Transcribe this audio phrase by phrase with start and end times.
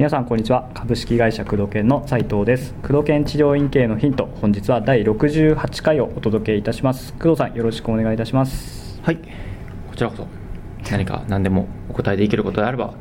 [0.00, 0.70] 皆さんこんにちは。
[0.72, 2.72] 株式会社工藤研の斉藤です。
[2.82, 7.12] 工藤研治療院系のヒント本日は第68回をお届けいたします。
[7.12, 8.98] 工藤さんよろしくお願いいたします。
[9.02, 9.16] はい。
[9.16, 9.22] こ
[9.94, 10.26] ちらこそ
[10.90, 12.94] 何か何でもお答えできることであれば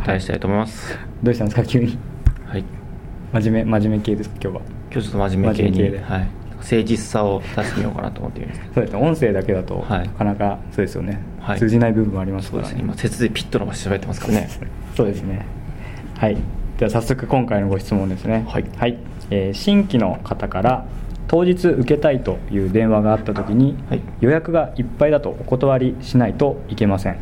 [0.00, 0.98] お答えしたいと思います。
[1.22, 1.96] どうしたんですか急に。
[2.46, 2.64] はい。
[3.32, 4.62] 真面目真面目系ですか今日は。
[4.90, 5.82] 今日ちょっと真面目系に。
[5.98, 6.28] はい、
[6.58, 9.00] 誠実さを出してみようかなと思っているんですそうですね。
[9.00, 10.06] 音声だけだと、はい。
[10.06, 11.58] なかなかそうですよね、はい。
[11.58, 12.74] 通じない部分もありますからね。
[12.74, 12.80] ね。
[12.80, 14.48] 今節でピッと伸ばして喋ってますからね。
[14.96, 15.46] そうですね。
[16.16, 16.36] はい。
[16.78, 18.44] では早速今回のご質問ですね。
[18.48, 18.64] はい。
[19.30, 20.84] えー新規の方から
[21.26, 24.00] 当日受けたいという電話があった時に、はい。
[24.20, 27.16] 予約がいっぱいだとお断りしないといけません。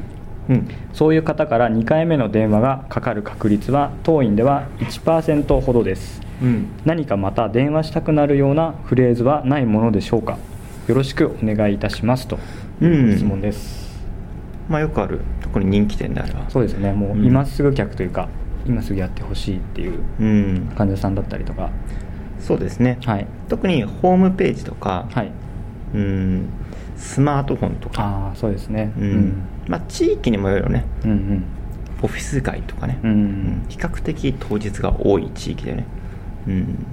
[0.48, 0.69] うん。
[0.92, 6.67] そういう方から2回目の電話がかかる確率は当院では1%ほどですうん。
[6.85, 10.39] 何かまた電話したくなるようなフレーズはないものでしょうか？
[10.89, 12.39] よろしくお願いいたしますと。
[12.81, 13.17] うん。
[13.17, 13.99] 質問です、
[14.69, 15.21] まあよくある。
[15.41, 16.48] 特に人気店であれば。
[16.51, 16.93] そうですね。
[16.93, 17.25] もううん。
[17.25, 18.28] 今すぐ客というか、
[18.67, 20.73] 今すぐやってほしいっていううん。
[20.77, 21.70] 患者さんだったりとか。
[22.39, 23.27] そうですね、はい。
[23.48, 25.31] 特にホームページとか、はい。
[25.95, 26.48] うん。
[26.97, 28.93] スマートフォンとか、ああそうですね。
[28.98, 29.43] うん。
[29.69, 30.84] まあ、地域にもよるよね。
[31.05, 31.45] うんうん。
[32.03, 33.65] オフィス街とかね、うんうんうん。
[33.69, 35.87] 比較的当日が多い地域だよね、
[36.47, 36.86] うん、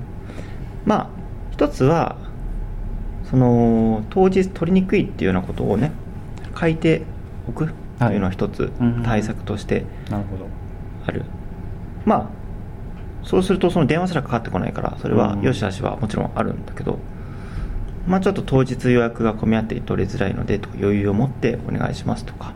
[0.85, 1.09] まあ
[1.51, 2.17] 一つは
[3.29, 5.91] その当日取りにくいっていうようなことをね
[6.59, 7.03] 書いて
[7.47, 9.85] おくというのは一つうん対策として
[11.05, 11.23] ある、
[12.05, 12.29] まあ
[13.27, 15.41] そうするとその電話すらかかってこないからそれはうん。
[15.41, 16.99] よしあしはもちろんあるんだけど、
[18.05, 22.53] まあちょっと当日予約が混み合って取りづらいのでと余裕を持ってお願いしますとか。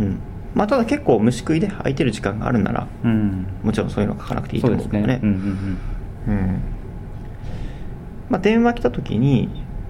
[0.00, 0.18] うん
[0.54, 3.46] まあただ結構虫食いで空いてる時間があるならうん。
[3.62, 5.06] もちろんそういうの書かなくていいと思うけどね。
[5.06, 5.20] ね。
[5.22, 5.78] うんうん
[6.28, 6.60] うん。
[8.28, 9.48] まあ、電話来た時に、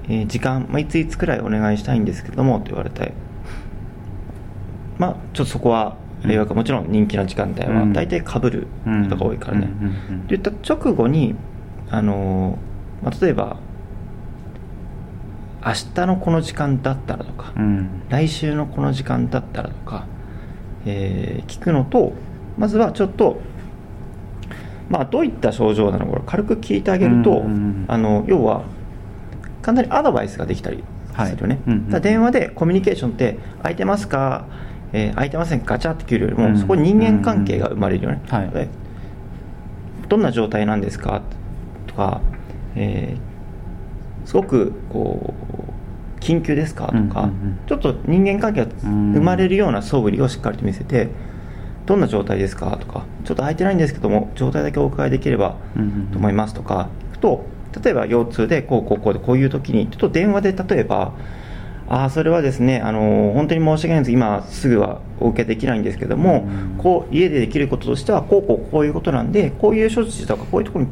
[0.08, 3.12] えー時間、まあ、いついつくらいお願いしたいんですけどもと言われて。
[4.98, 7.92] まあちょっとそこはうん予約はもちろん人気な時間帯はうん。
[7.92, 9.04] 大体かぶるうん。
[9.04, 9.68] ことが多いからね、っ
[10.28, 11.34] て言った直後に
[11.90, 13.56] あのーまあ、例えば
[15.64, 17.88] 明日のこの時間だったらとか、うん。
[18.08, 20.06] 来週のこの時間だったらとか、
[20.86, 22.12] えー聞くのと
[22.58, 23.40] まずはちょっと、
[24.90, 27.84] まあ、どういった症状なのか軽く聞いてあげると、うんうんうん。
[27.88, 28.64] あの要は
[29.62, 30.82] 簡単にアドバイスができたり
[31.14, 32.02] するよね、はいうんうん。
[32.02, 34.46] 電話でコミュニケーションって空いてますか、
[34.92, 35.74] えー空いてませんか？
[35.74, 38.50] ガチャって切るよりも、うんそこに人間関係が生まれるよね、はい。
[38.50, 38.68] で
[40.08, 41.22] どんな状態なんですか？
[41.86, 42.20] とか、
[42.74, 43.32] えー
[44.26, 45.34] すごくこ
[45.68, 45.71] う
[46.22, 46.86] 緊急ですか？
[46.86, 47.30] とか、
[47.66, 51.08] ちょっと人間関係が生まれるような素振りをしっかりと見せて、
[51.84, 52.76] どんな状態ですか？
[52.78, 55.56] とか、ちょっと空いてないんですけども、状態だけお伺いできれば
[56.12, 56.54] と思います。
[56.54, 57.44] とか、聞くと、
[57.82, 61.12] 例えば腰痛でこうこうこうでこういう時に、ちょっと電話で例えば、
[61.88, 70.86] ああ、それはですね、あの本当に申し訳ないんです、今すぐはお受けできないんですけども、うんこう家でできることとしては、こうこうこういうことなんで、こういう処置とか、こういうところ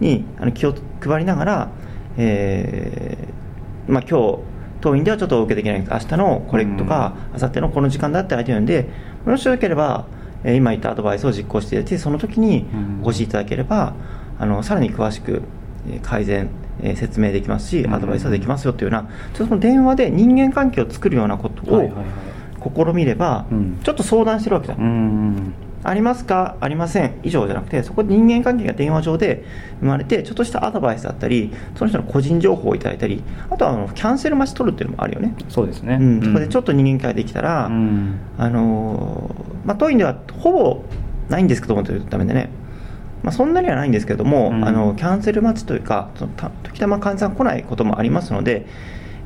[0.00, 1.70] にあの気を配りながら、
[2.16, 4.38] えーまあ今日
[4.80, 5.80] 当院ではちょっとお受けできない。
[5.80, 8.88] んです明日のこれとか、明後日のこの時間だって空いてるんで、
[9.26, 10.06] もしよければ、
[10.44, 12.66] えー今言ったアドバイスを実行していただいて、その時に
[13.02, 13.94] お越しいただければ、
[14.38, 15.42] あのさらに詳しく
[15.90, 16.48] えー改善、
[16.82, 17.94] えー説明できますし、うん。
[17.94, 21.90] アドバイスはできますよというような、ちょっとその電話で人間関係を作るようなことを
[22.62, 23.78] 試みれば、うん。
[23.82, 24.74] ちょっと相談してるわけだ。
[24.78, 26.56] うんうんありますか？
[26.60, 27.18] ありません。
[27.24, 29.44] 以上じゃなくてそこで人間関係が電話上で
[29.80, 35.98] 生まれてちょっとしたアドバイスだったりその人の個人情報をいただいたりあとはあのキャンセル待ち取るっていうのもあるよね、そうですね。
[36.00, 38.20] うん、そこでちょっとと人間関係できたら、うん。
[38.36, 40.84] あのーまあ、当院ではほぼ
[41.28, 42.50] ないんですけどもというためでね、
[43.22, 44.64] まあ、そんなにはないんですけども、うん。
[44.64, 48.66] あのキャンセル待ちというかそのた時たま患者さん来ないこともありますので、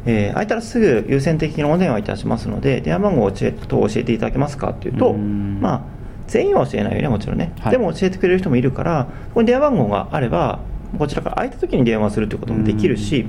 [0.07, 5.61] えー空いたらすぐ優先的にお電話いたしますので電話番号を教えと教えていただけますかというと、うん。
[5.61, 5.83] まあ
[6.27, 7.73] 全員は教えないよねもちろんね、はい。
[7.73, 10.61] でも教えてくれる人もいるからここに電話番号があれば
[10.99, 13.27] こちらから空いた時に電話するということもできるし、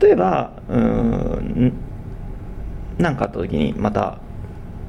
[0.00, 1.72] 例えばうーん
[2.98, 4.18] 何かあった時にまた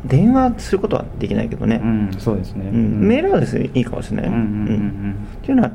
[0.06, 2.70] 電話することはできないけどね、うんそうですね。
[2.70, 3.08] うん。
[3.08, 4.30] メールアドレスいいかもしれない。
[4.30, 4.50] ね、うんうんうん。
[4.50, 5.16] うん。
[5.36, 5.72] っていうのは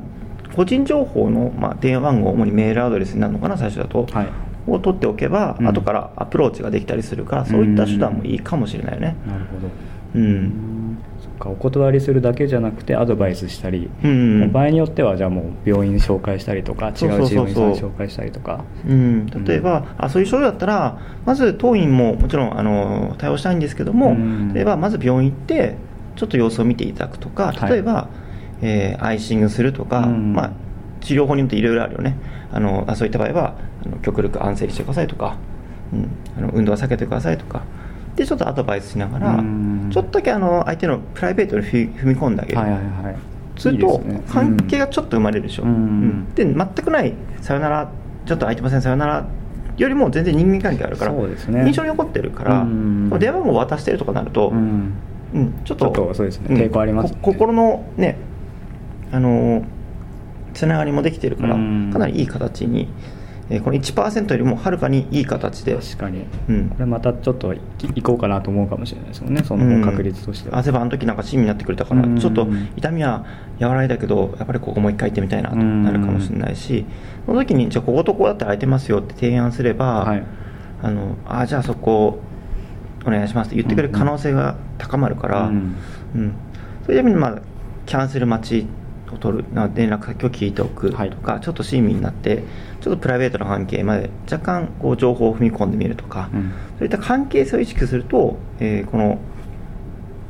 [0.55, 4.27] 個人情報の、まあ、電話番号主にメールアドレスになるのかな最初だと、はい
[4.67, 5.67] を取っておけば、うん。
[5.67, 9.15] 後からアプローチができたりするからそういった手段もいいかもしれないよね。
[9.27, 9.69] なるほど。
[10.15, 17.27] うん、そっかお断りするだけじゃなくてアドバイスしたり、うん場合によってはじゃあもう病院紹介したりとか違うそうそうそうそう。
[17.27, 18.63] チームさん紹介したりとか。
[18.87, 24.53] うん、例えば、あそういう症状だったらまず当院ももちろんあの対応したいんですけども、うん。
[24.53, 25.75] 例えばまず病院行って
[26.15, 27.71] ちょっと様子を見ていただくとかはい。
[27.71, 28.07] 例えば、
[28.61, 30.33] えーアイシングするとか、うん。
[30.33, 30.51] まあ、
[31.01, 32.17] 治療法によっていろいろあるよね
[32.55, 33.55] あのあそういった場合は
[33.85, 35.35] あの極力安静にしてくださいとか、
[35.93, 37.63] うん、あの運動は避けてくださいとか。
[38.15, 39.89] でちょっとアドバイスしながらうん。
[39.91, 43.15] ちょっとだけあの相手のプライベートに踏み込んであげる、はいはいはい。
[43.57, 45.69] すると関係がちょっと生まれるでしょ、うん。
[45.69, 46.33] うん。
[46.33, 47.91] で全くないさよなら
[48.25, 49.27] ちょっと空いてませんさよなら
[49.75, 51.65] よりも全然人間関係あるから、ね。
[51.65, 53.09] 印象に残ってるから、うん。
[53.19, 54.93] 電話番号渡してるとかなると、うん。
[55.33, 56.55] うんちょっとそうですね。
[56.55, 57.19] 抵抗ありますね。
[57.21, 58.17] こ心のね
[59.11, 59.74] あのー
[60.55, 61.91] つながりもできてるから、うん。
[61.93, 62.87] かなりいい形に、
[63.51, 65.75] えーこの1%よりもはるかにいい形で。
[65.75, 66.69] 確かに、うん。
[66.69, 72.17] これまたちょっとい行こうかなと思うかもしれないですもんねその確率としては、ういえばあの時なんか親身になってくれたから、うん。
[72.17, 73.23] ちょっと痛みは
[73.59, 76.85] 和らいだけどやっぱりここもう一回行ってみたいなとなるかもしれないし、
[77.27, 80.23] その時にじゃあこことここだったら空いてますよって提案すれば、はい。
[80.81, 82.19] あのあじゃあそこ
[83.05, 85.75] お願いしますって言ってくれる可能性が高まるから、うん。
[86.15, 86.33] うん。
[86.85, 87.41] そういう意味で、まあ、
[87.85, 88.67] キャンセル待ち
[89.11, 91.41] を取るな連絡先を聞いておくとか、はい。
[91.41, 92.43] ちょっと親身になって
[92.81, 96.53] ちょっとプライベートな関係まで若干こう情報を踏み込んでみるとか、うん。
[96.77, 99.19] そういった関係性を意識すると、えーこの、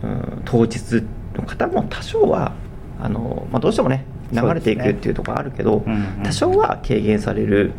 [0.04, 1.04] うん当日
[1.36, 2.54] の方も多少は
[3.00, 6.24] あの、まあ、どうしてもね流れていくっていうところあるけど、うんうん。
[6.24, 7.74] 多少は軽減される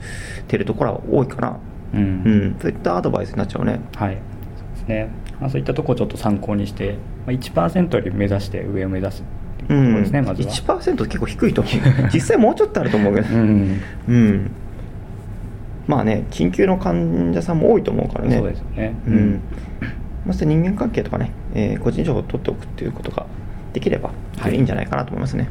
[0.49, 1.59] てるところは多いかな、
[1.95, 2.01] うん。
[2.01, 2.57] うん。
[2.61, 3.81] そういったアドバイスになっちゃうね。
[3.95, 4.19] はい。
[4.57, 5.11] そうですね、
[5.41, 6.97] まあ、そういったところをちょっと参考にして、
[7.27, 9.25] まあ、1%より目指して上を目指すっ
[9.69, 10.51] ところですね、まずは。
[10.51, 11.75] 1%結構低いと思う。
[12.13, 13.81] 実際もうちょっとあると思うけど、うん。
[14.09, 14.51] うん。
[15.87, 18.37] まあね緊急の患者さんも多いと思うからね。
[18.37, 18.95] そうですよね。
[19.07, 19.41] うん。
[20.27, 23.27] まして人間関係とかね、えー個人情報を取っておくっていうことが
[23.73, 24.55] できれば、はい。
[24.55, 25.49] い、いんじゃないかなと思いますね。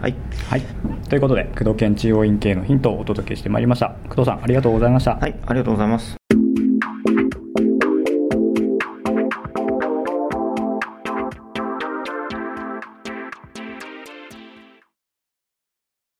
[0.00, 0.14] はい。
[0.48, 0.62] はい、
[1.08, 3.94] ということで工藤県中央院系のヒントをお届けしてまいりました。
[4.08, 6.16] 工藤さんありがとうございました、はいありがとうございます